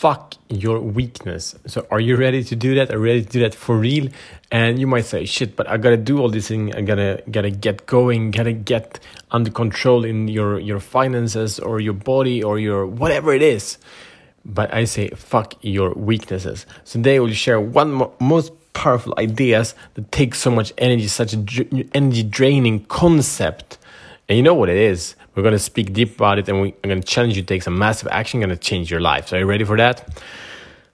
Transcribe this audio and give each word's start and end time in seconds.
fuck 0.00 0.34
your 0.48 0.80
weakness. 0.80 1.54
So, 1.66 1.86
are 1.90 2.00
you 2.00 2.16
ready 2.16 2.42
to 2.44 2.56
do 2.56 2.74
that? 2.76 2.90
Are 2.90 2.96
you 2.96 3.04
ready 3.04 3.22
to 3.22 3.28
do 3.28 3.40
that 3.40 3.54
for 3.54 3.76
real? 3.76 4.08
And 4.50 4.78
you 4.80 4.86
might 4.86 5.04
say, 5.04 5.26
shit, 5.26 5.56
but 5.56 5.68
I 5.68 5.76
gotta 5.76 5.98
do 5.98 6.20
all 6.20 6.30
this 6.30 6.48
thing. 6.48 6.74
I 6.74 6.80
gotta, 6.80 7.22
gotta 7.30 7.50
get 7.50 7.84
going, 7.84 8.30
gotta 8.30 8.54
get 8.54 8.98
under 9.30 9.50
control 9.50 10.06
in 10.06 10.26
your, 10.28 10.58
your 10.58 10.80
finances 10.80 11.58
or 11.58 11.80
your 11.80 11.92
body 11.92 12.42
or 12.42 12.58
your 12.58 12.86
whatever 12.86 13.34
it 13.34 13.42
is. 13.42 13.76
But 14.42 14.72
I 14.72 14.84
say, 14.84 15.10
fuck 15.10 15.54
your 15.60 15.92
weaknesses. 15.92 16.64
So, 16.84 16.98
today 16.98 17.20
we'll 17.20 17.34
share 17.34 17.60
one 17.60 17.92
mo 17.92 18.14
most 18.18 18.52
powerful 18.72 19.12
ideas 19.18 19.74
that 19.94 20.10
take 20.10 20.34
so 20.34 20.50
much 20.50 20.72
energy, 20.78 21.08
such 21.08 21.34
a 21.34 21.86
energy 21.92 22.22
draining 22.22 22.86
concept. 22.86 23.76
And 24.30 24.38
you 24.38 24.42
know 24.42 24.54
what 24.54 24.70
it 24.70 24.78
is. 24.78 25.14
We're 25.34 25.42
going 25.44 25.52
to 25.52 25.60
speak 25.60 25.92
deep 25.92 26.16
about 26.16 26.40
it 26.40 26.48
and 26.48 26.60
we're 26.60 26.72
going 26.82 27.00
to 27.00 27.06
challenge 27.06 27.36
you 27.36 27.42
to 27.42 27.46
take 27.46 27.62
some 27.62 27.78
massive 27.78 28.08
action, 28.10 28.40
going 28.40 28.50
to 28.50 28.56
change 28.56 28.90
your 28.90 29.00
life. 29.00 29.28
So, 29.28 29.36
are 29.36 29.40
you 29.40 29.46
ready 29.46 29.64
for 29.64 29.76
that? 29.76 30.08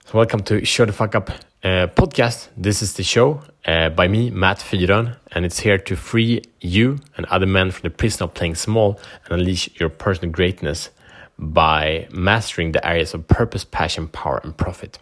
So, 0.05 0.19
welcome 0.19 0.43
to 0.43 0.62
Show 0.62 0.84
the 0.84 0.92
Fuck 0.92 1.15
Up 1.15 1.30
uh, 1.65 1.87
podcast. 1.87 2.48
This 2.55 2.83
is 2.83 2.95
the 2.95 3.02
show 3.02 3.41
uh, 3.64 3.88
by 3.88 4.09
me, 4.09 4.30
Matt 4.30 4.59
Fyron, 4.59 5.16
and 5.33 5.47
it's 5.47 5.61
here 5.61 5.78
to 5.78 5.97
free 5.97 6.42
you 6.61 6.98
and 7.16 7.25
other 7.27 7.47
men 7.47 7.70
from 7.70 7.83
the 7.83 7.91
prison 7.91 8.25
of 8.25 8.34
playing 8.34 8.56
small 8.56 9.01
and 9.25 9.41
unleash 9.41 9.70
your 9.80 9.88
personal 9.88 10.30
greatness 10.30 10.91
by 11.39 12.06
mastering 12.11 12.73
the 12.73 12.87
areas 12.87 13.14
of 13.14 13.27
purpose, 13.28 13.64
passion, 13.64 14.06
power, 14.06 14.42
and 14.45 14.55
profit. 14.55 14.98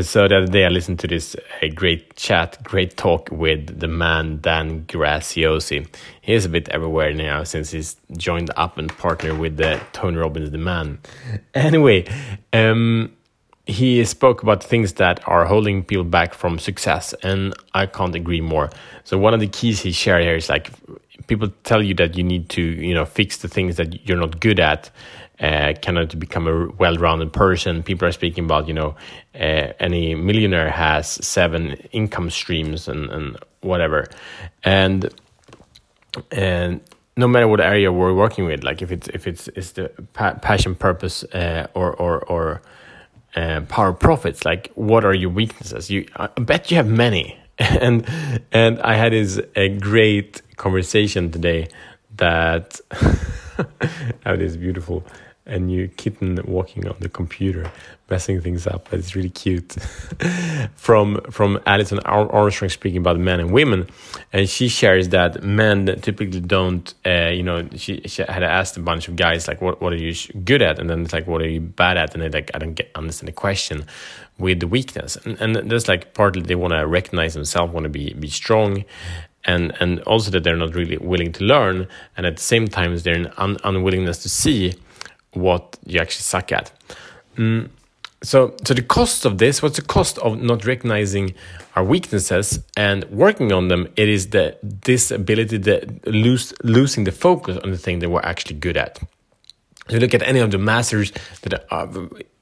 So 0.00 0.26
the 0.26 0.38
other 0.38 0.46
day 0.46 0.64
I 0.64 0.68
listened 0.68 1.00
to 1.00 1.06
this 1.06 1.36
uh, 1.62 1.68
great 1.74 2.16
chat, 2.16 2.58
great 2.62 2.96
talk 2.96 3.28
with 3.30 3.78
the 3.78 3.88
man 3.88 4.40
Dan 4.40 4.84
Graziosi. 4.86 5.86
He's 6.22 6.46
a 6.46 6.48
bit 6.48 6.68
everywhere 6.70 7.12
now 7.12 7.42
since 7.44 7.72
he's 7.72 7.96
joined 8.16 8.50
up 8.56 8.78
and 8.78 8.96
partnered 8.96 9.38
with 9.38 9.58
the 9.58 9.80
Tony 9.92 10.16
Robbins, 10.16 10.50
the 10.50 10.58
man. 10.58 10.98
Anyway, 11.54 12.06
um, 12.54 13.12
he 13.66 14.04
spoke 14.04 14.42
about 14.42 14.64
things 14.64 14.94
that 14.94 15.26
are 15.28 15.44
holding 15.44 15.84
people 15.84 16.04
back 16.04 16.32
from 16.34 16.58
success, 16.58 17.12
and 17.22 17.54
I 17.74 17.86
can't 17.86 18.14
agree 18.14 18.40
more. 18.40 18.70
So 19.04 19.18
one 19.18 19.34
of 19.34 19.40
the 19.40 19.46
keys 19.48 19.80
he 19.80 19.92
shared 19.92 20.22
here 20.22 20.36
is 20.36 20.48
like 20.48 20.70
people 21.32 21.48
tell 21.64 21.82
you 21.82 21.94
that 21.94 22.16
you 22.18 22.22
need 22.22 22.50
to, 22.50 22.62
you 22.62 22.94
know, 22.94 23.06
fix 23.06 23.38
the 23.38 23.48
things 23.48 23.76
that 23.76 24.06
you're 24.06 24.18
not 24.18 24.38
good 24.38 24.60
at 24.60 24.90
uh, 25.40 25.72
kind 25.80 25.98
of 25.98 26.10
to 26.10 26.16
become 26.16 26.46
a 26.46 26.66
well-rounded 26.72 27.32
person. 27.32 27.82
People 27.82 28.06
are 28.06 28.12
speaking 28.12 28.44
about, 28.44 28.68
you 28.68 28.74
know, 28.74 28.94
uh, 29.34 29.72
any 29.80 30.14
millionaire 30.14 30.70
has 30.70 31.06
seven 31.26 31.72
income 31.90 32.28
streams 32.28 32.86
and, 32.86 33.10
and 33.10 33.36
whatever, 33.62 34.08
and 34.62 35.08
and 36.30 36.80
no 37.16 37.26
matter 37.26 37.48
what 37.48 37.60
area 37.60 37.90
we're 37.90 38.14
working 38.14 38.44
with, 38.44 38.62
like 38.62 38.82
if 38.82 38.92
it's 38.92 39.08
if 39.08 39.26
it's 39.26 39.48
it's 39.48 39.72
the 39.72 39.88
pa 40.12 40.34
passion, 40.34 40.74
purpose, 40.74 41.24
uh, 41.32 41.66
or 41.74 41.94
or 41.96 42.20
or 42.26 42.62
uh, 43.34 43.62
power 43.68 43.94
profits, 43.94 44.44
like 44.44 44.70
what 44.74 45.02
are 45.04 45.14
your 45.14 45.30
weaknesses? 45.30 45.90
You, 45.90 46.06
I 46.16 46.26
bet 46.26 46.70
you 46.70 46.76
have 46.76 46.86
many. 46.86 47.38
and 47.80 48.04
and 48.50 48.80
I 48.80 48.94
had 48.94 49.12
this 49.12 49.40
a 49.54 49.68
great 49.68 50.42
conversation 50.56 51.30
today 51.30 51.68
that 52.16 52.80
that 54.24 54.40
is 54.40 54.56
beautiful 54.56 55.04
a 55.46 55.58
new 55.58 55.88
kitten 55.88 56.38
walking 56.46 56.86
on 56.86 56.94
the 57.00 57.08
computer, 57.08 57.70
messing 58.08 58.40
things 58.40 58.66
up. 58.66 58.88
But 58.90 59.00
it's 59.00 59.16
really 59.16 59.30
cute. 59.30 59.72
from 60.76 61.20
from 61.30 61.58
Alison 61.66 61.98
Armstrong 62.00 62.68
speaking 62.68 62.98
about 62.98 63.18
men 63.18 63.40
and 63.40 63.52
women, 63.52 63.88
and 64.32 64.48
she 64.48 64.68
shares 64.68 65.08
that 65.08 65.42
men 65.42 65.86
typically 66.00 66.40
don't. 66.40 66.94
Uh, 67.04 67.28
you 67.28 67.42
know, 67.42 67.68
she, 67.74 68.02
she 68.06 68.22
had 68.22 68.42
asked 68.42 68.76
a 68.76 68.80
bunch 68.80 69.08
of 69.08 69.16
guys 69.16 69.48
like, 69.48 69.60
"What 69.60 69.80
what 69.80 69.92
are 69.92 69.96
you 69.96 70.14
good 70.44 70.62
at?" 70.62 70.78
And 70.78 70.88
then 70.88 71.02
it's 71.02 71.12
like, 71.12 71.26
"What 71.26 71.42
are 71.42 71.48
you 71.48 71.60
bad 71.60 71.96
at?" 71.96 72.14
And 72.14 72.22
they 72.22 72.28
like, 72.28 72.50
"I 72.54 72.58
don't 72.58 72.74
get 72.74 72.90
understand 72.94 73.28
the 73.28 73.32
question." 73.32 73.84
With 74.38 74.60
the 74.60 74.66
weakness, 74.66 75.16
and, 75.24 75.38
and 75.40 75.70
that's 75.70 75.86
like 75.86 76.14
partly 76.14 76.42
they 76.42 76.56
want 76.56 76.72
to 76.72 76.84
recognize 76.86 77.34
themselves, 77.34 77.72
want 77.72 77.84
to 77.84 77.90
be 77.90 78.14
be 78.14 78.28
strong, 78.28 78.84
and 79.44 79.72
and 79.78 80.00
also 80.00 80.30
that 80.30 80.42
they're 80.42 80.56
not 80.56 80.74
really 80.74 80.96
willing 80.96 81.32
to 81.32 81.44
learn, 81.44 81.86
and 82.16 82.26
at 82.26 82.38
the 82.38 82.42
same 82.42 82.66
time, 82.66 82.96
they're 82.98 83.14
an 83.14 83.32
un 83.36 83.58
unwillingness 83.62 84.18
to 84.22 84.28
see 84.28 84.74
what 85.32 85.78
you 85.86 86.00
actually 86.00 86.22
suck 86.22 86.52
at. 86.52 86.72
Mm. 87.36 87.70
So, 88.22 88.54
so 88.64 88.72
the 88.74 88.82
cost 88.82 89.24
of 89.24 89.38
this, 89.38 89.62
what's 89.62 89.76
the 89.76 89.82
cost 89.82 90.18
of 90.18 90.40
not 90.40 90.64
recognizing 90.64 91.34
our 91.74 91.82
weaknesses 91.82 92.60
and 92.76 93.04
working 93.06 93.52
on 93.52 93.66
them? 93.68 93.88
It 93.96 94.08
is 94.08 94.28
the 94.28 94.56
this 94.62 95.10
ability 95.10 95.58
that 95.58 96.06
lose 96.06 96.54
losing 96.62 97.04
the 97.04 97.12
focus 97.12 97.58
on 97.58 97.72
the 97.72 97.78
thing 97.78 97.98
that 97.98 98.10
we're 98.10 98.20
actually 98.20 98.56
good 98.56 98.76
at. 98.76 99.00
You 99.88 99.98
look 99.98 100.14
at 100.14 100.22
any 100.22 100.38
of 100.38 100.52
the 100.52 100.58
masters 100.58 101.12
that 101.42 101.66
are 101.72 101.88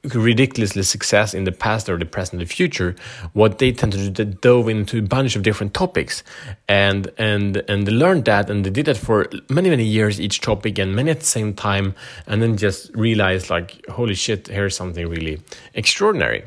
ridiculously 0.04 0.82
success 0.82 1.34
in 1.34 1.44
the 1.44 1.52
past 1.52 1.88
or 1.88 1.98
the 1.98 2.06
present 2.06 2.40
or 2.40 2.44
the 2.44 2.50
future, 2.50 2.94
what 3.34 3.58
they 3.58 3.70
tend 3.72 3.92
to 3.92 4.10
do, 4.10 4.24
they 4.24 4.30
dove 4.30 4.68
into 4.68 4.98
a 4.98 5.02
bunch 5.02 5.36
of 5.36 5.42
different 5.42 5.74
topics 5.74 6.22
and 6.68 7.10
and 7.18 7.58
and 7.68 7.86
they 7.86 7.92
learned 7.92 8.24
that 8.24 8.48
and 8.48 8.64
they 8.64 8.70
did 8.70 8.86
that 8.86 8.96
for 8.96 9.26
many 9.50 9.68
many 9.68 9.84
years 9.84 10.20
each 10.20 10.40
topic 10.40 10.78
and 10.78 10.96
many 10.96 11.10
at 11.10 11.20
the 11.20 11.26
same 11.26 11.52
time 11.52 11.94
and 12.26 12.40
then 12.40 12.56
just 12.56 12.94
realized 12.94 13.50
like 13.50 13.84
holy 13.88 14.14
shit 14.14 14.46
here's 14.48 14.74
something 14.74 15.06
really 15.06 15.40
extraordinary. 15.74 16.44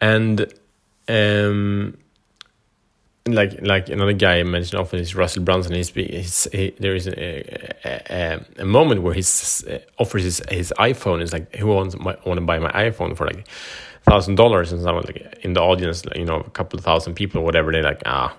And 0.00 0.52
um 1.08 1.96
like 3.34 3.60
like 3.62 3.88
another 3.88 4.12
guy 4.12 4.38
I 4.38 4.42
mentioned 4.42 4.80
often 4.80 5.00
is 5.00 5.14
Russell 5.14 5.42
Brunson. 5.42 5.74
He's, 5.74 5.90
he's 5.90 6.48
he, 6.52 6.74
there 6.78 6.94
is 6.94 7.06
a, 7.06 7.74
a, 7.84 8.40
a, 8.58 8.64
moment 8.64 9.02
where 9.02 9.14
he 9.14 9.20
uh, 9.20 9.78
offers 9.98 10.24
his 10.24 10.42
his 10.48 10.72
iPhone. 10.78 11.22
It's 11.22 11.32
like 11.32 11.54
who 11.56 11.66
wants 11.66 11.98
my, 11.98 12.16
want 12.24 12.38
to 12.38 12.44
buy 12.44 12.58
my 12.58 12.70
iPhone 12.72 13.16
for 13.16 13.26
like 13.26 13.46
thousand 14.04 14.36
dollars, 14.36 14.72
and 14.72 14.82
someone 14.82 15.04
like 15.04 15.38
in 15.42 15.54
the 15.54 15.60
audience, 15.60 16.02
you 16.14 16.24
know, 16.24 16.40
a 16.40 16.50
couple 16.50 16.78
of 16.78 16.84
thousand 16.84 17.14
people 17.14 17.40
or 17.40 17.44
whatever. 17.44 17.72
They're 17.72 17.82
like, 17.82 18.02
ah, 18.06 18.36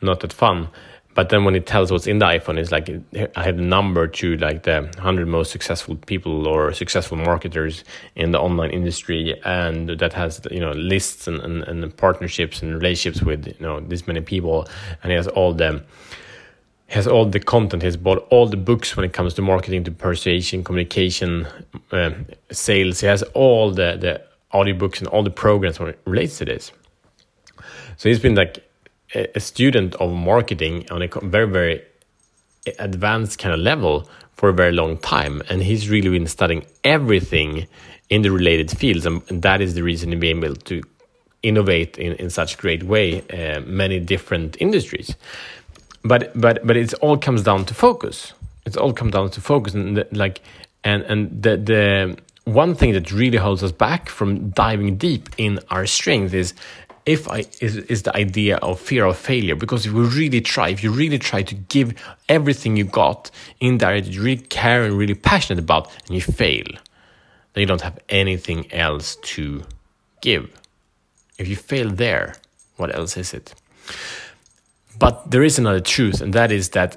not 0.00 0.20
that 0.20 0.32
fun. 0.32 0.68
But 1.14 1.28
then 1.28 1.44
when 1.44 1.54
it 1.54 1.66
tells 1.66 1.92
what's 1.92 2.06
in 2.06 2.18
the 2.18 2.26
iPhone, 2.26 2.58
it's 2.58 2.72
like 2.72 2.88
I 3.36 3.42
had 3.42 3.56
a 3.56 3.62
number 3.62 4.06
to 4.06 4.36
like 4.38 4.62
the 4.62 4.90
100 4.94 5.26
most 5.26 5.50
successful 5.50 5.96
people 5.96 6.48
or 6.48 6.72
successful 6.72 7.18
marketers 7.18 7.84
in 8.16 8.30
the 8.30 8.40
online 8.40 8.70
industry. 8.70 9.38
And 9.44 9.90
that 9.90 10.12
has, 10.14 10.40
you 10.50 10.60
know, 10.60 10.72
lists 10.72 11.26
and, 11.26 11.40
and, 11.40 11.64
and 11.64 11.96
partnerships 11.96 12.62
and 12.62 12.74
relationships 12.74 13.22
with, 13.22 13.46
you 13.46 13.54
know, 13.60 13.80
this 13.80 14.06
many 14.06 14.22
people. 14.22 14.66
And 15.02 15.12
he 15.12 15.16
has 15.16 15.28
all 15.28 15.52
the, 15.52 15.84
has 16.88 17.06
all 17.06 17.26
the 17.26 17.40
content. 17.40 17.82
He's 17.82 17.98
bought 17.98 18.26
all 18.30 18.46
the 18.46 18.56
books 18.56 18.96
when 18.96 19.04
it 19.04 19.12
comes 19.12 19.34
to 19.34 19.42
marketing, 19.42 19.84
to 19.84 19.90
persuasion, 19.90 20.64
communication, 20.64 21.46
uh, 21.90 22.12
sales. 22.50 23.00
He 23.00 23.06
has 23.06 23.22
all 23.34 23.70
the, 23.70 23.98
the 24.00 24.22
audiobooks 24.56 25.00
and 25.00 25.08
all 25.08 25.22
the 25.22 25.30
programs 25.30 25.78
when 25.78 25.90
it 25.90 26.00
relates 26.06 26.38
to 26.38 26.46
this. 26.46 26.72
So 27.98 28.08
he's 28.08 28.18
been 28.18 28.34
like 28.34 28.66
a 29.14 29.40
student 29.40 29.94
of 29.96 30.12
marketing 30.12 30.90
on 30.90 31.02
a 31.02 31.08
very 31.22 31.46
very 31.46 31.82
advanced 32.78 33.38
kind 33.38 33.54
of 33.54 33.60
level 33.60 34.08
for 34.34 34.48
a 34.48 34.52
very 34.52 34.72
long 34.72 34.96
time 34.98 35.42
and 35.48 35.62
he's 35.62 35.88
really 35.90 36.08
been 36.08 36.26
studying 36.26 36.64
everything 36.84 37.66
in 38.08 38.22
the 38.22 38.30
related 38.30 38.70
fields 38.70 39.04
and 39.06 39.22
that 39.28 39.60
is 39.60 39.74
the 39.74 39.82
reason 39.82 40.10
to 40.10 40.16
be 40.16 40.28
able 40.28 40.54
to 40.54 40.82
innovate 41.42 41.98
in, 41.98 42.12
in 42.14 42.30
such 42.30 42.56
great 42.58 42.82
way 42.84 43.22
uh, 43.30 43.60
many 43.60 43.98
different 43.98 44.56
industries. 44.60 45.14
But 46.04 46.32
but 46.40 46.66
but 46.66 46.76
it 46.76 46.94
all 46.94 47.16
comes 47.16 47.42
down 47.42 47.64
to 47.66 47.74
focus. 47.74 48.32
It 48.64 48.76
all 48.76 48.92
comes 48.92 49.12
down 49.12 49.30
to 49.30 49.40
focus 49.40 49.74
and 49.74 49.96
the, 49.96 50.08
like 50.12 50.40
and 50.84 51.02
and 51.04 51.42
the 51.42 51.56
the 51.56 52.18
one 52.44 52.74
thing 52.74 52.92
that 52.92 53.12
really 53.12 53.38
holds 53.38 53.62
us 53.62 53.70
back 53.70 54.08
from 54.08 54.50
diving 54.50 54.96
deep 54.96 55.28
in 55.38 55.60
our 55.70 55.86
strength 55.86 56.34
is 56.34 56.54
if 57.04 57.28
I 57.28 57.44
is, 57.60 57.76
is 57.76 58.02
the 58.02 58.16
idea 58.16 58.56
of 58.58 58.80
fear 58.80 59.04
of 59.06 59.18
failure 59.18 59.56
because 59.56 59.86
if 59.86 59.92
you 59.92 60.04
really 60.04 60.40
try 60.40 60.68
if 60.68 60.84
you 60.84 60.92
really 60.92 61.18
try 61.18 61.42
to 61.42 61.54
give 61.54 61.94
everything 62.28 62.76
you 62.76 62.84
got 62.84 63.30
in 63.60 63.78
there 63.78 64.00
that 64.00 64.10
you 64.10 64.22
really 64.22 64.42
care 64.42 64.84
and 64.84 64.96
really 64.96 65.14
passionate 65.14 65.58
about 65.58 65.90
and 66.06 66.14
you 66.14 66.20
fail 66.20 66.66
then 67.52 67.60
you 67.60 67.66
don't 67.66 67.80
have 67.82 67.98
anything 68.08 68.72
else 68.72 69.16
to 69.16 69.62
give. 70.22 70.50
If 71.38 71.48
you 71.48 71.56
fail 71.56 71.90
there 71.90 72.36
what 72.76 72.94
else 72.94 73.16
is 73.16 73.34
it? 73.34 73.54
But 74.98 75.30
there 75.30 75.42
is 75.42 75.58
another 75.58 75.80
truth 75.80 76.20
and 76.20 76.32
that 76.34 76.52
is 76.52 76.70
that 76.70 76.96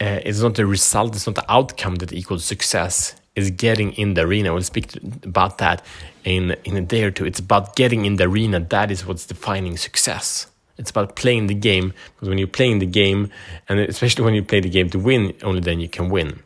uh, 0.00 0.20
it's 0.24 0.40
not 0.40 0.54
the 0.54 0.66
result 0.66 1.14
it's 1.14 1.26
not 1.26 1.36
the 1.36 1.52
outcome 1.52 1.96
that 1.96 2.12
equals 2.12 2.44
success 2.44 3.14
is 3.40 3.50
getting 3.50 3.92
in 3.92 4.14
the 4.14 4.22
arena. 4.22 4.52
We'll 4.52 4.62
speak 4.62 4.94
about 5.24 5.58
that 5.58 5.84
in 6.24 6.56
in 6.64 6.76
a 6.76 6.82
day 6.82 7.04
or 7.04 7.10
two. 7.10 7.24
It's 7.24 7.40
about 7.40 7.76
getting 7.76 8.04
in 8.04 8.16
the 8.16 8.24
arena. 8.24 8.60
That 8.60 8.90
is 8.90 9.06
what's 9.06 9.26
defining 9.26 9.76
success. 9.76 10.46
It's 10.78 10.90
about 10.90 11.14
playing 11.14 11.48
the 11.48 11.54
game 11.54 11.92
because 12.14 12.28
when 12.28 12.38
you're 12.38 12.48
playing 12.48 12.78
the 12.78 12.86
game, 12.86 13.30
and 13.68 13.78
especially 13.80 14.24
when 14.24 14.34
you 14.34 14.42
play 14.42 14.60
the 14.60 14.70
game 14.70 14.88
to 14.90 14.98
win, 14.98 15.34
only 15.42 15.60
then 15.60 15.78
you 15.78 15.88
can 15.88 16.08
win. 16.08 16.42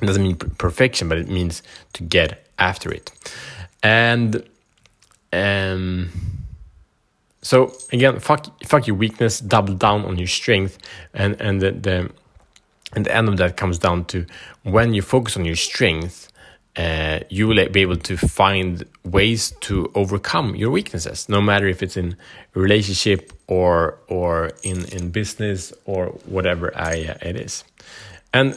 It 0.00 0.06
doesn't 0.06 0.22
mean 0.22 0.36
perfection, 0.36 1.08
but 1.08 1.18
it 1.18 1.28
means 1.28 1.62
to 1.92 2.02
get 2.02 2.46
after 2.58 2.90
it. 2.90 3.12
And 3.82 4.42
um, 5.32 6.10
so 7.42 7.74
again, 7.92 8.18
fuck 8.18 8.46
fuck 8.64 8.86
your 8.86 8.96
weakness, 8.96 9.40
double 9.40 9.74
down 9.74 10.04
on 10.04 10.18
your 10.18 10.28
strength, 10.28 10.78
and 11.12 11.40
and 11.40 11.60
the, 11.60 11.72
the 11.72 12.10
and 12.92 13.06
the 13.06 13.14
end 13.14 13.28
of 13.28 13.36
that 13.36 13.56
comes 13.56 13.78
down 13.78 14.04
to 14.06 14.26
when 14.62 14.94
you 14.94 15.02
focus 15.02 15.36
on 15.36 15.44
your 15.44 15.56
strength 15.56 16.30
uh, 16.76 17.20
you 17.28 17.48
will 17.48 17.68
be 17.68 17.80
able 17.80 17.96
to 17.96 18.16
find 18.16 18.84
ways 19.04 19.52
to 19.60 19.90
overcome 19.94 20.54
your 20.54 20.70
weaknesses, 20.70 21.28
no 21.28 21.40
matter 21.40 21.66
if 21.66 21.82
it's 21.82 21.96
in 21.96 22.16
relationship 22.54 23.32
or 23.48 23.98
or 24.08 24.52
in 24.62 24.84
in 24.86 25.10
business 25.10 25.72
or 25.84 26.06
whatever 26.26 26.74
area 26.76 27.18
it 27.22 27.36
is. 27.36 27.64
And 28.32 28.56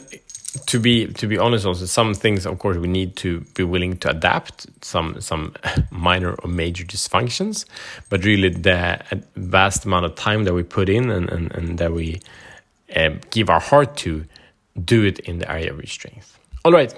to 0.66 0.78
be 0.78 1.08
to 1.14 1.26
be 1.26 1.36
honest, 1.36 1.66
also 1.66 1.86
some 1.86 2.14
things, 2.14 2.46
of 2.46 2.60
course, 2.60 2.76
we 2.76 2.86
need 2.86 3.16
to 3.16 3.40
be 3.54 3.64
willing 3.64 3.96
to 3.98 4.10
adapt 4.10 4.66
some 4.84 5.20
some 5.20 5.54
minor 5.90 6.34
or 6.34 6.48
major 6.48 6.84
dysfunctions, 6.84 7.64
but 8.10 8.24
really 8.24 8.48
the 8.48 9.02
vast 9.34 9.84
amount 9.84 10.06
of 10.06 10.14
time 10.14 10.44
that 10.44 10.54
we 10.54 10.62
put 10.62 10.88
in 10.88 11.10
and 11.10 11.28
and, 11.30 11.52
and 11.52 11.78
that 11.78 11.92
we 11.92 12.20
um, 12.94 13.20
give 13.30 13.50
our 13.50 13.60
heart 13.60 13.96
to, 13.98 14.24
do 14.82 15.04
it 15.04 15.20
in 15.20 15.38
the 15.38 15.50
area 15.50 15.70
of 15.70 15.76
your 15.76 15.86
strength. 15.86 16.38
All 16.64 16.72
right. 16.72 16.92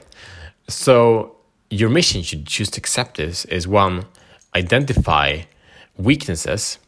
So 0.69 1.37
your 1.71 1.91
mission 1.91 2.23
should 2.23 2.47
choose 2.47 2.71
to 2.71 2.79
accept 2.79 3.17
this 3.17 3.45
is 3.47 3.69
one, 3.69 4.07
identify 4.55 5.43
weaknesses 5.99 6.79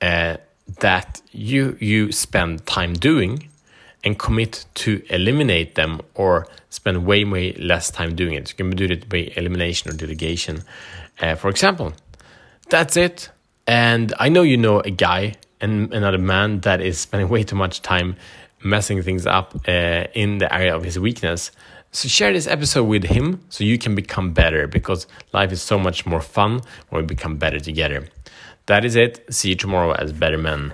uh, 0.00 0.36
that 0.80 1.20
you 1.32 1.76
you 1.80 2.12
spend 2.12 2.66
time 2.66 2.94
doing 2.94 3.48
and 4.02 4.18
commit 4.18 4.66
to 4.74 5.02
eliminate 5.08 5.74
them 5.74 6.00
or 6.14 6.46
spend 6.70 7.06
way 7.06 7.24
way 7.24 7.52
less 7.54 7.90
time 7.90 8.14
doing 8.14 8.34
it. 8.34 8.50
You 8.50 8.56
can 8.56 8.70
do 8.70 8.84
it 8.84 9.08
by 9.08 9.32
elimination 9.36 9.90
or 9.90 9.94
delegation. 9.94 10.62
Uh, 11.20 11.34
for 11.34 11.48
example, 11.48 11.92
that's 12.68 12.96
it. 12.96 13.30
And 13.66 14.12
I 14.18 14.28
know 14.28 14.42
you 14.42 14.56
know 14.56 14.80
a 14.80 14.90
guy 14.90 15.34
and 15.60 15.92
another 15.92 16.18
man 16.18 16.60
that 16.60 16.80
is 16.80 16.98
spending 16.98 17.28
way 17.34 17.42
too 17.42 17.56
much 17.56 17.82
time 17.82 18.16
messing 18.62 19.02
things 19.02 19.26
up 19.26 19.54
uh, 19.68 20.04
in 20.14 20.38
the 20.38 20.52
area 20.52 20.74
of 20.74 20.84
his 20.84 20.98
weakness. 20.98 21.50
So 21.92 22.08
share 22.08 22.32
this 22.32 22.46
episode 22.46 22.84
with 22.84 23.04
him 23.04 23.40
so 23.50 23.62
you 23.62 23.78
can 23.78 23.94
become 23.94 24.32
better 24.32 24.66
because 24.66 25.06
life 25.32 25.52
is 25.52 25.62
so 25.62 25.78
much 25.78 26.06
more 26.06 26.20
fun 26.20 26.60
when 26.88 27.02
we 27.02 27.06
become 27.06 27.36
better 27.36 27.60
together. 27.60 28.08
That 28.66 28.84
is 28.84 28.96
it. 28.96 29.24
See 29.32 29.50
you 29.50 29.54
tomorrow 29.54 29.92
as 29.92 30.12
better 30.12 30.38
men. 30.38 30.72